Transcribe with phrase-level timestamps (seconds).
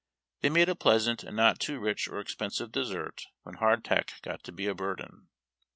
[0.39, 4.51] They made a pleasant and not too rich or expensive dessert when hardtack got to
[4.51, 5.27] be a burden.